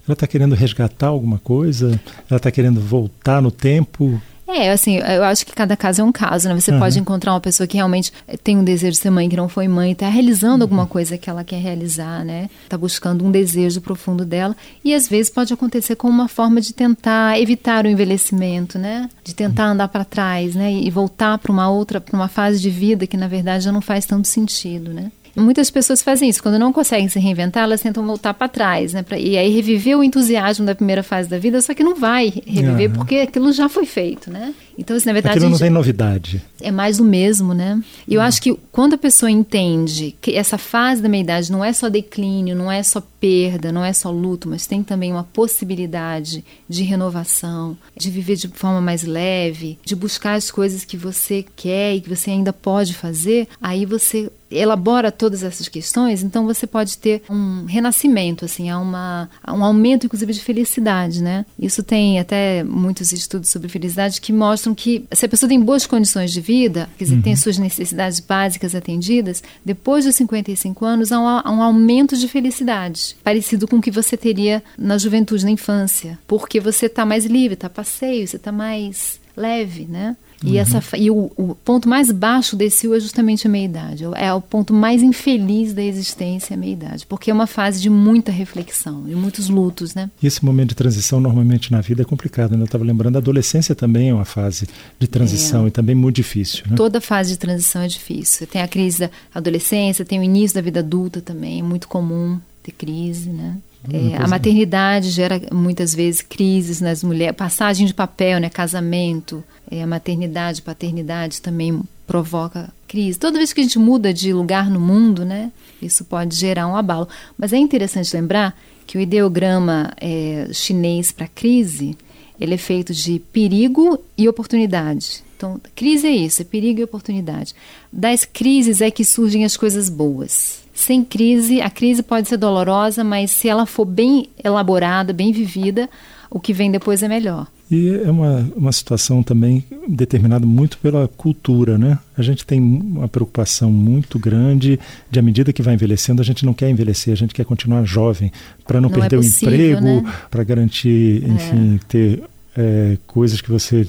Ela 0.08 0.13
está 0.13 0.25
querendo 0.25 0.56
resgatar 0.56 1.08
alguma 1.08 1.38
coisa? 1.38 2.00
Ela 2.29 2.38
está 2.38 2.50
querendo 2.50 2.79
voltar 2.79 3.41
no 3.41 3.51
tempo? 3.51 4.22
É, 4.48 4.72
assim, 4.72 4.96
eu 5.00 5.25
acho 5.25 5.46
que 5.46 5.51
cada 5.51 5.75
caso 5.75 6.00
é 6.00 6.03
um 6.06 6.12
caso, 6.13 6.48
né? 6.48 6.58
Você 6.58 6.72
uhum. 6.72 6.79
pode 6.79 6.98
encontrar 6.98 7.34
uma 7.34 7.41
pessoa 7.41 7.67
que 7.67 7.75
realmente 7.75 8.13
tem 8.41 8.58
um 8.58 8.63
desejo 8.63 8.94
de 8.94 8.98
ser 9.00 9.10
mãe, 9.10 9.27
que 9.27 9.36
não 9.36 9.50
foi 9.50 9.67
mãe, 9.67 9.91
está 9.91 10.08
realizando 10.08 10.62
alguma 10.62 10.84
uhum. 10.84 10.88
coisa 10.88 11.17
que 11.17 11.29
ela 11.29 11.44
quer 11.44 11.60
realizar, 11.60 12.24
né? 12.24 12.50
Está 12.63 12.77
buscando 12.77 13.25
um 13.25 13.29
desejo 13.29 13.82
profundo 13.82 14.24
dela. 14.24 14.56
E 14.86 14.96
às 14.96 15.10
vezes 15.10 15.29
pode 15.29 15.53
acontecer 15.53 15.98
como 15.98 16.13
uma 16.13 16.29
forma 16.29 16.62
de 16.62 16.74
tentar 16.74 17.38
evitar 17.41 17.84
o 17.84 17.89
envelhecimento, 17.89 18.79
né? 18.79 19.10
De 19.22 19.36
tentar 19.36 19.65
uhum. 19.65 19.72
andar 19.74 19.89
para 19.89 20.06
trás, 20.06 20.56
né? 20.56 20.72
E 20.72 20.89
voltar 20.89 21.38
para 21.39 21.51
uma 21.51 21.70
outra, 21.70 22.00
para 22.00 22.15
uma 22.15 22.29
fase 22.29 22.62
de 22.62 22.70
vida 22.70 23.06
que 23.06 23.17
na 23.17 23.27
verdade 23.27 23.65
já 23.65 23.72
não 23.74 23.82
faz 23.82 24.06
tanto 24.06 24.29
sentido, 24.29 24.94
né? 24.94 25.12
Muitas 25.38 25.70
pessoas 25.70 26.01
fazem 26.01 26.29
isso. 26.29 26.41
Quando 26.41 26.60
não 26.60 26.74
conseguem 26.74 27.08
se 27.08 27.20
reinventar, 27.20 27.63
elas 27.63 27.82
tentam 27.82 28.06
voltar 28.06 28.34
para 28.34 28.48
trás, 28.48 28.94
né? 28.94 29.03
Pra, 29.03 29.17
e 29.17 29.38
aí 29.38 29.50
reviver 29.50 29.98
o 29.98 30.03
entusiasmo 30.03 30.65
da 30.65 30.75
primeira 30.75 31.03
fase 31.03 31.29
da 31.29 31.38
vida, 31.38 31.62
só 31.62 31.74
que 31.74 31.84
não 31.84 31.96
vai 31.96 32.34
reviver 32.46 32.89
uhum. 32.89 32.96
porque 32.96 33.15
aquilo 33.17 33.51
já 33.51 33.70
foi 33.70 33.86
feito, 33.86 34.32
né? 34.32 34.53
Então, 34.77 34.96
assim, 34.96 35.07
na 35.07 35.13
verdade. 35.13 35.38
Aquilo 35.38 35.51
não 35.51 35.57
tem 35.57 35.69
novidade. 35.69 36.41
É 36.62 36.72
mais 36.72 36.98
do 36.98 37.03
mesmo, 37.03 37.53
né? 37.53 37.81
E 38.07 38.13
eu 38.13 38.22
uhum. 38.22 38.27
acho 38.27 38.41
que 38.41 38.53
quando 38.72 38.93
a 38.93 38.98
pessoa 38.98 39.29
entende 39.29 40.15
que 40.22 40.36
essa 40.36 40.57
fase 40.57 41.01
da 41.01 41.10
meia-idade 41.10 41.51
não 41.51 41.63
é 41.63 41.74
só 41.74 41.89
declínio, 41.89 42.55
não 42.55 42.72
é 42.72 42.84
só 42.84 43.01
perda, 43.19 43.72
não 43.72 43.84
é 43.84 43.93
só 43.93 44.12
luto, 44.12 44.48
mas 44.48 44.67
tem 44.67 44.84
também 44.84 45.12
uma 45.12 45.24
possibilidade 45.24 46.43
de 46.69 46.84
renovação, 46.84 47.77
de 47.96 48.10
viver 48.10 48.36
de 48.36 48.48
forma 48.50 48.79
mais 48.81 49.03
leve, 49.03 49.79
de 49.84 49.96
buscar 49.96 50.34
as 50.34 50.51
coisas 50.51 50.86
que 50.86 50.98
você 50.98 51.46
quer 51.55 51.96
e 51.96 52.01
que 52.01 52.10
você 52.10 52.31
ainda 52.31 52.53
pode 52.53 52.93
fazer, 52.93 53.48
aí 53.62 53.86
você 53.86 54.29
elabora 54.50 55.12
todas 55.12 55.43
essas 55.43 55.67
questões, 55.67 56.24
então 56.24 56.46
você 56.46 56.65
pode 56.65 56.98
ter 56.98 57.22
um 57.29 57.65
renascimento, 57.65 58.46
assim, 58.46 58.69
há, 58.69 58.79
uma, 58.79 59.29
há 59.43 59.53
um 59.53 59.63
aumento, 59.63 60.05
inclusive, 60.05 60.34
de 60.34 60.39
felicidade, 60.39 61.22
né? 61.22 61.46
Isso 61.60 61.84
tem 61.84 62.19
até 62.19 62.63
muitos 62.63 63.12
estudos 63.12 63.50
sobre 63.50 63.67
felicidade 63.67 64.22
que 64.22 64.31
mostram 64.31 64.66
que 64.74 65.05
se 65.12 65.25
a 65.25 65.29
pessoa 65.29 65.50
tem 65.50 65.59
boas 65.59 65.86
condições 65.86 66.31
de 66.31 66.41
vida, 66.41 66.89
quer 66.97 67.03
dizer, 67.05 67.15
uhum. 67.15 67.21
tem 67.21 67.36
suas 67.36 67.57
necessidades 67.57 68.19
básicas 68.19 68.75
atendidas, 68.75 69.43
depois 69.63 70.05
dos 70.05 70.15
55 70.15 70.86
anos 70.86 71.12
há 71.12 71.19
um, 71.19 71.27
há 71.27 71.51
um 71.51 71.62
aumento 71.62 72.17
de 72.17 72.27
felicidade, 72.27 73.15
parecido 73.24 73.67
com 73.67 73.77
o 73.77 73.81
que 73.81 73.91
você 73.91 74.15
teria 74.17 74.63
na 74.77 74.97
juventude, 74.97 75.45
na 75.45 75.51
infância, 75.51 76.17
porque 76.27 76.59
você 76.59 76.88
está 76.88 77.05
mais 77.05 77.25
livre, 77.25 77.53
está 77.53 77.69
passeio, 77.69 78.27
você 78.27 78.38
está 78.38 78.51
mais 78.51 79.19
leve, 79.36 79.86
né? 79.86 80.15
E, 80.44 80.51
uhum. 80.51 80.58
essa, 80.58 80.98
e 80.98 81.10
o, 81.10 81.32
o, 81.36 81.56
ponto 81.56 81.89
mais 81.89 82.12
baixo 82.12 82.56
desse 82.56 82.88
U 82.88 82.94
é 82.94 83.00
justamente 83.00 83.48
a 83.48 83.50
meia-idade. 83.50 84.03
É 84.15 84.32
o 84.32 84.41
ponto 84.41 84.74
mais 84.74 85.01
infeliz 85.01 85.74
da 85.74 85.84
existência, 85.84 86.53
a 86.53 86.58
meia-idade. 86.58 87.06
Porque 87.08 87.32
é 87.32 87.34
uma 87.34 87.48
fase 87.48 87.82
de 87.82 87.89
muita 87.89 88.32
reflexão, 88.32 89.03
de 89.03 89.15
muitos 89.15 89.50
lutos, 89.50 89.96
né? 89.96 90.10
E 90.22 90.27
esse 90.27 90.46
momento 90.46 90.70
de 90.70 90.75
transição, 90.75 91.20
normalmente, 91.20 91.72
na 91.72 91.82
vida 91.82 92.03
é 92.03 92.06
complicado. 92.06 92.51
Né? 92.56 92.62
Eu 92.62 92.65
estava 92.65 92.84
lembrando, 92.84 93.15
a 93.15 93.20
adolescência 93.20 93.74
também 93.74 94.10
é 94.10 94.13
uma 94.13 94.25
fase 94.25 94.67
de 95.00 95.08
transição 95.08 95.65
é. 95.65 95.70
e 95.70 95.72
também 95.72 95.96
muito 95.96 96.17
difícil. 96.17 96.63
Né? 96.70 96.75
Toda 96.75 97.01
fase 97.01 97.32
de 97.32 97.38
transição 97.38 97.82
é 97.82 97.88
difícil. 97.88 98.46
Tem 98.46 98.62
a 98.62 98.67
crise 98.67 99.00
da 99.00 99.10
adolescência, 99.34 100.06
tem 100.06 100.20
o 100.20 100.24
início 100.24 100.56
da 100.56 100.62
vida 100.62 100.82
adulta 100.82 101.20
também, 101.20 101.60
é 101.60 101.63
muito 101.63 101.88
comum 101.88 102.39
ter 102.62 102.72
crise, 102.74 103.29
né? 103.29 103.58
É, 103.91 104.17
a 104.17 104.24
é. 104.24 104.27
maternidade 104.27 105.10
gera 105.10 105.41
muitas 105.51 105.94
vezes 105.94 106.22
crises 106.22 106.82
nas 106.82 107.03
mulheres, 107.03 107.36
passagem 107.36 107.86
de 107.86 107.94
papel, 107.94 108.39
né, 108.39 108.50
casamento, 108.50 109.44
é, 109.70 109.82
a 109.82 109.88
maternidade, 109.88 110.62
paternidade 110.62 111.41
também 111.41 111.82
provoca 112.06 112.70
crise. 112.88 113.20
Toda 113.20 113.38
vez 113.38 113.53
que 113.53 113.60
a 113.60 113.63
gente 113.63 113.79
muda 113.79 114.13
de 114.13 114.34
lugar 114.34 114.70
no 114.70 114.79
mundo, 114.79 115.24
né, 115.24 115.51
isso 115.82 116.06
pode 116.06 116.36
gerar 116.36 116.67
um 116.67 116.75
abalo. 116.75 117.08
Mas 117.38 117.53
é 117.53 117.58
interessante 117.58 118.15
lembrar 118.15 118.58
que 118.86 118.98
o 118.98 119.01
ideograma 119.01 119.94
é, 120.00 120.48
chinês 120.53 121.12
para 121.12 121.27
crise 121.27 121.98
ele 122.39 122.53
é 122.53 122.58
feito 122.58 122.94
de 122.94 123.20
perigo 123.20 124.00
e 124.17 124.29
oportunidade. 124.29 125.24
Então, 125.36 125.60
crise 125.75 126.08
é 126.08 126.12
isso, 126.12 126.41
é 126.41 126.46
perigo 126.46 126.79
e 126.79 126.84
oportunidade. 126.84 127.53
Das 127.91 128.25
crises 128.25 128.82
é 128.82 128.89
que 128.89 129.06
surgem 129.06 129.44
as 129.46 129.58
coisas 129.58 129.89
boas. 129.89 130.60
Sem 130.77 131.03
crise, 131.03 131.60
a 131.60 131.72
crise 131.72 132.03
pode 132.03 132.29
ser 132.29 132.38
dolorosa, 132.38 133.03
mas 133.03 133.31
se 133.31 133.50
ela 133.50 133.65
for 133.65 133.84
bem 133.84 134.29
elaborada, 134.43 135.12
bem 135.12 135.31
vivida, 135.31 135.89
o 136.29 136.39
que 136.39 136.53
vem 136.53 136.69
depois 136.69 137.01
é 137.01 137.07
melhor. 137.07 137.48
E 137.69 138.00
é 138.05 138.12
uma, 138.12 138.48
uma 138.55 138.72
situação 138.72 139.24
também 139.24 139.63
determinada 139.88 140.46
muito 140.46 140.77
pela 140.77 141.07
cultura, 141.07 141.79
né? 141.79 141.98
A 142.15 142.22
gente 142.22 142.46
tem 142.46 142.62
uma 142.62 143.07
preocupação 143.07 143.72
muito 143.72 144.19
grande 144.19 144.79
de, 145.10 145.17
à 145.17 145.22
medida 145.24 145.51
que 145.51 145.63
vai 145.63 145.74
envelhecendo, 145.74 146.22
a 146.22 146.25
gente 146.25 146.46
não 146.46 146.53
quer 146.53 146.69
envelhecer, 146.69 147.12
a 147.12 147.17
gente 147.17 147.34
quer 147.34 147.43
continuar 147.43 147.84
jovem, 147.84 148.31
para 148.63 148.79
não, 148.79 148.88
não, 148.88 149.00
perder 149.00 149.15
é 149.15 149.19
possível, 149.19 149.50
o 149.50 149.55
emprego, 149.55 149.81
né? 150.03 150.13
para 150.29 150.43
garantir, 150.43 151.24
é. 151.24 151.27
enfim, 151.27 151.75
é. 151.75 151.79
ter 151.88 152.24
é, 152.55 152.98
coisas 153.07 153.41
que 153.41 153.50
você 153.50 153.88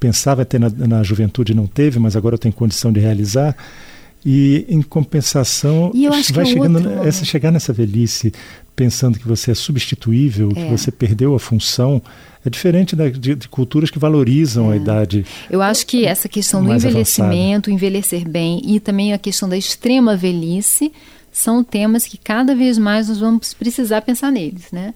pensava 0.00 0.46
ter 0.46 0.58
na, 0.58 0.70
na 0.70 1.02
juventude 1.02 1.52
e 1.52 1.54
não 1.54 1.66
teve, 1.66 1.98
mas 1.98 2.16
agora 2.16 2.38
tem 2.38 2.50
condição 2.50 2.90
de 2.90 2.98
realizar. 2.98 3.54
E 4.24 4.66
em 4.68 4.82
compensação, 4.82 5.92
vai 6.32 6.44
é 6.44 6.46
chegando 6.46 6.76
outro... 6.76 7.08
essa 7.08 7.24
chegar 7.24 7.50
nessa 7.50 7.72
velhice 7.72 8.32
pensando 8.76 9.18
que 9.18 9.28
você 9.28 9.50
é 9.50 9.54
substituível, 9.54 10.50
é. 10.56 10.64
que 10.64 10.70
você 10.70 10.90
perdeu 10.90 11.34
a 11.34 11.38
função, 11.38 12.00
é 12.44 12.48
diferente 12.48 12.96
da, 12.96 13.08
de, 13.10 13.34
de, 13.34 13.48
culturas 13.48 13.90
que 13.90 13.98
valorizam 13.98 14.70
é. 14.70 14.74
a 14.74 14.76
idade. 14.76 15.26
Eu 15.50 15.60
acho 15.60 15.86
que 15.86 16.06
essa 16.06 16.28
questão 16.28 16.64
do 16.64 16.72
envelhecimento, 16.72 17.68
avançada. 17.68 17.70
envelhecer 17.72 18.28
bem 18.28 18.62
e 18.64 18.80
também 18.80 19.12
a 19.12 19.18
questão 19.18 19.48
da 19.48 19.56
extrema 19.56 20.16
velhice 20.16 20.92
são 21.30 21.62
temas 21.62 22.06
que 22.06 22.16
cada 22.16 22.54
vez 22.54 22.78
mais 22.78 23.08
nós 23.08 23.18
vamos 23.18 23.52
precisar 23.52 24.00
pensar 24.02 24.32
neles, 24.32 24.72
né? 24.72 24.94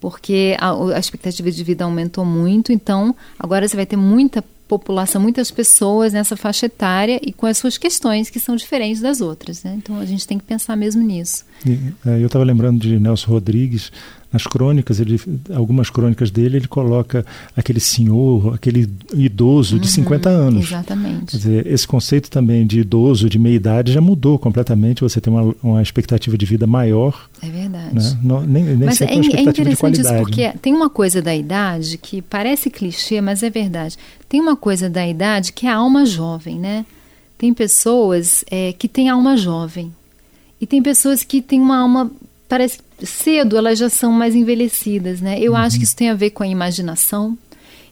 Porque 0.00 0.56
a, 0.58 0.72
a 0.94 0.98
expectativa 0.98 1.50
de 1.50 1.62
vida 1.62 1.84
aumentou 1.84 2.24
muito, 2.24 2.72
então 2.72 3.14
agora 3.38 3.68
você 3.68 3.76
vai 3.76 3.86
ter 3.86 3.96
muita 3.96 4.42
população, 4.68 5.20
muitas 5.20 5.50
pessoas 5.50 6.12
nessa 6.12 6.36
faixa 6.36 6.66
etária 6.66 7.20
e 7.22 7.32
com 7.32 7.46
as 7.46 7.58
suas 7.58 7.78
questões 7.78 8.28
que 8.28 8.40
são 8.40 8.56
diferentes 8.56 9.00
das 9.00 9.20
outras. 9.20 9.62
Né? 9.62 9.74
Então 9.76 9.98
a 9.98 10.04
gente 10.04 10.26
tem 10.26 10.38
que 10.38 10.44
pensar 10.44 10.76
mesmo 10.76 11.02
nisso. 11.02 11.44
E, 11.64 11.78
é, 12.04 12.20
eu 12.20 12.26
estava 12.26 12.44
lembrando 12.44 12.80
de 12.80 12.98
Nelson 12.98 13.30
Rodrigues, 13.30 13.92
nas 14.36 14.46
crônicas, 14.46 15.00
ele, 15.00 15.18
algumas 15.54 15.88
crônicas 15.88 16.30
dele, 16.30 16.58
ele 16.58 16.68
coloca 16.68 17.24
aquele 17.56 17.80
senhor, 17.80 18.54
aquele 18.54 18.88
idoso 19.14 19.78
de 19.78 19.86
uhum, 19.88 19.94
50 19.94 20.28
anos. 20.28 20.66
Exatamente. 20.66 21.30
Quer 21.32 21.36
dizer, 21.36 21.66
esse 21.66 21.88
conceito 21.88 22.30
também 22.30 22.66
de 22.66 22.80
idoso, 22.80 23.30
de 23.30 23.38
meia 23.38 23.54
idade, 23.54 23.92
já 23.92 24.00
mudou 24.00 24.38
completamente. 24.38 25.00
Você 25.00 25.20
tem 25.20 25.32
uma, 25.32 25.54
uma 25.62 25.82
expectativa 25.82 26.36
de 26.36 26.44
vida 26.44 26.66
maior. 26.66 27.28
É 27.42 27.48
verdade. 27.48 27.94
Né? 27.94 28.18
Não, 28.22 28.42
nem, 28.42 28.62
nem 28.62 28.76
mas 28.76 29.00
é, 29.00 29.06
é 29.06 29.14
interessante 29.14 30.00
isso, 30.02 30.14
porque 30.18 30.42
né? 30.42 30.54
tem 30.60 30.74
uma 30.74 30.90
coisa 30.90 31.22
da 31.22 31.34
idade 31.34 31.96
que 31.96 32.20
parece 32.20 32.68
clichê, 32.68 33.22
mas 33.22 33.42
é 33.42 33.48
verdade. 33.48 33.96
Tem 34.28 34.38
uma 34.38 34.56
coisa 34.56 34.90
da 34.90 35.06
idade 35.06 35.52
que 35.52 35.66
é 35.66 35.70
a 35.70 35.76
alma 35.76 36.04
jovem, 36.04 36.58
né? 36.58 36.84
Tem 37.38 37.54
pessoas 37.54 38.44
é, 38.50 38.72
que 38.74 38.86
têm 38.86 39.08
alma 39.08 39.36
jovem. 39.36 39.92
E 40.60 40.66
tem 40.66 40.82
pessoas 40.82 41.22
que 41.22 41.40
têm 41.40 41.60
uma 41.60 41.78
alma 41.78 42.10
parece 42.48 42.78
cedo 43.04 43.56
elas 43.56 43.78
já 43.78 43.88
são 43.88 44.12
mais 44.12 44.34
envelhecidas, 44.34 45.20
né? 45.20 45.38
Eu 45.40 45.52
uhum. 45.52 45.58
acho 45.58 45.78
que 45.78 45.84
isso 45.84 45.96
tem 45.96 46.10
a 46.10 46.14
ver 46.14 46.30
com 46.30 46.42
a 46.42 46.46
imaginação. 46.46 47.36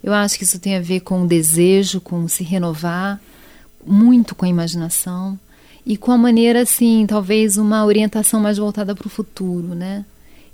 Eu 0.02 0.12
acho 0.12 0.36
que 0.38 0.44
isso 0.44 0.58
tem 0.58 0.76
a 0.76 0.80
ver 0.80 1.00
com 1.00 1.22
o 1.22 1.26
desejo, 1.26 2.00
com 2.00 2.28
se 2.28 2.44
renovar, 2.44 3.20
muito 3.86 4.34
com 4.34 4.44
a 4.44 4.48
imaginação 4.48 5.38
e 5.86 5.96
com 5.96 6.12
a 6.12 6.18
maneira 6.18 6.62
assim, 6.62 7.04
talvez 7.06 7.56
uma 7.56 7.84
orientação 7.84 8.40
mais 8.40 8.58
voltada 8.58 8.94
para 8.94 9.06
o 9.06 9.10
futuro, 9.10 9.74
né? 9.74 10.04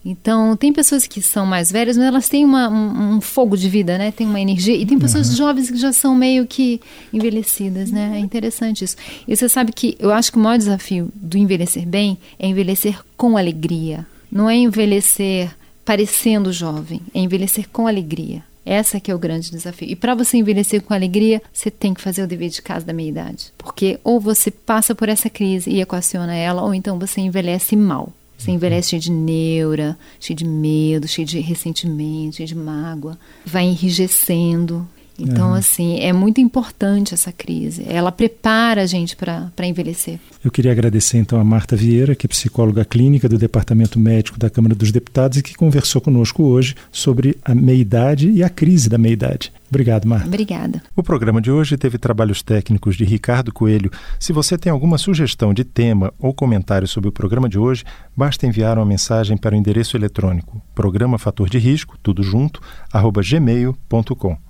Então, 0.04 0.56
tem 0.56 0.72
pessoas 0.72 1.06
que 1.06 1.20
são 1.20 1.44
mais 1.44 1.70
velhas, 1.70 1.96
mas 1.96 2.06
elas 2.06 2.28
têm 2.28 2.42
uma, 2.42 2.70
um, 2.70 3.16
um, 3.16 3.20
fogo 3.20 3.54
de 3.54 3.68
vida, 3.68 3.98
né? 3.98 4.10
Tem 4.10 4.26
uma 4.26 4.40
energia. 4.40 4.74
E 4.74 4.86
tem 4.86 4.98
pessoas 4.98 5.28
uhum. 5.28 5.36
jovens 5.36 5.70
que 5.70 5.76
já 5.76 5.92
são 5.92 6.14
meio 6.14 6.46
que 6.46 6.80
envelhecidas, 7.12 7.90
né? 7.90 8.12
É 8.14 8.18
interessante 8.18 8.82
isso. 8.82 8.96
E 9.28 9.36
você 9.36 9.46
sabe 9.46 9.72
que 9.72 9.96
eu 9.98 10.10
acho 10.10 10.32
que 10.32 10.38
o 10.38 10.40
maior 10.40 10.56
desafio 10.56 11.12
do 11.14 11.36
envelhecer 11.36 11.86
bem 11.86 12.16
é 12.38 12.46
envelhecer 12.48 12.98
com 13.14 13.36
alegria. 13.36 14.06
Não 14.30 14.48
é 14.48 14.56
envelhecer 14.56 15.54
parecendo 15.84 16.52
jovem, 16.52 17.00
é 17.14 17.18
envelhecer 17.18 17.68
com 17.68 17.86
alegria. 17.86 18.44
Essa 18.64 19.00
que 19.00 19.10
é 19.10 19.14
o 19.14 19.18
grande 19.18 19.50
desafio. 19.50 19.88
E 19.88 19.96
para 19.96 20.14
você 20.14 20.36
envelhecer 20.36 20.82
com 20.82 20.94
alegria, 20.94 21.42
você 21.52 21.70
tem 21.70 21.94
que 21.94 22.00
fazer 22.00 22.22
o 22.22 22.26
dever 22.26 22.50
de 22.50 22.62
casa 22.62 22.84
da 22.84 22.92
meia-idade. 22.92 23.52
Porque 23.56 23.98
ou 24.04 24.20
você 24.20 24.50
passa 24.50 24.94
por 24.94 25.08
essa 25.08 25.30
crise 25.30 25.70
e 25.70 25.80
equaciona 25.80 26.34
ela, 26.34 26.62
ou 26.62 26.74
então 26.74 26.98
você 26.98 27.20
envelhece 27.20 27.74
mal. 27.74 28.12
Você 28.38 28.52
envelhece 28.52 28.90
cheio 28.90 29.02
de 29.02 29.10
neura, 29.10 29.98
cheio 30.18 30.36
de 30.36 30.46
medo, 30.46 31.08
cheio 31.08 31.26
de 31.26 31.40
ressentimento, 31.40 32.36
cheio 32.36 32.46
de 32.46 32.54
mágoa. 32.54 33.18
Vai 33.44 33.64
enrijecendo. 33.64 34.88
Então, 35.22 35.54
assim, 35.54 36.00
é 36.00 36.12
muito 36.12 36.40
importante 36.40 37.14
essa 37.14 37.32
crise. 37.32 37.84
Ela 37.88 38.10
prepara 38.10 38.82
a 38.82 38.86
gente 38.86 39.16
para 39.16 39.66
envelhecer. 39.66 40.18
Eu 40.44 40.50
queria 40.50 40.72
agradecer 40.72 41.18
então 41.18 41.38
a 41.38 41.44
Marta 41.44 41.76
Vieira, 41.76 42.14
que 42.14 42.26
é 42.26 42.28
psicóloga 42.28 42.84
clínica 42.84 43.28
do 43.28 43.38
Departamento 43.38 43.98
Médico 43.98 44.38
da 44.38 44.48
Câmara 44.48 44.74
dos 44.74 44.90
Deputados 44.90 45.38
e 45.38 45.42
que 45.42 45.54
conversou 45.54 46.00
conosco 46.00 46.42
hoje 46.42 46.74
sobre 46.90 47.36
a 47.44 47.54
meia-idade 47.54 48.30
e 48.30 48.42
a 48.42 48.48
crise 48.48 48.88
da 48.88 48.98
meia-idade. 48.98 49.52
Obrigado, 49.68 50.06
Marta. 50.06 50.26
Obrigada. 50.26 50.82
O 50.96 51.02
programa 51.02 51.40
de 51.40 51.50
hoje 51.50 51.76
teve 51.76 51.96
trabalhos 51.96 52.42
técnicos 52.42 52.96
de 52.96 53.04
Ricardo 53.04 53.52
Coelho. 53.52 53.90
Se 54.18 54.32
você 54.32 54.58
tem 54.58 54.72
alguma 54.72 54.98
sugestão 54.98 55.54
de 55.54 55.62
tema 55.62 56.12
ou 56.18 56.34
comentário 56.34 56.88
sobre 56.88 57.08
o 57.08 57.12
programa 57.12 57.48
de 57.48 57.56
hoje, 57.56 57.84
basta 58.16 58.46
enviar 58.46 58.78
uma 58.78 58.86
mensagem 58.86 59.36
para 59.36 59.54
o 59.54 59.58
endereço 59.58 59.96
eletrônico 59.96 60.60
programa 60.80 61.18
fator 61.18 61.50
de 61.50 61.58
risco, 61.58 61.98
tudo 62.02 62.22
junto, 62.22 62.60
arroba 62.90 63.20
gmail.com. 63.22 64.49